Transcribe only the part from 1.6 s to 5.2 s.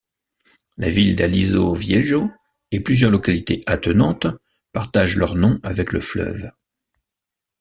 Viejo et plusieurs localités attenantes partagent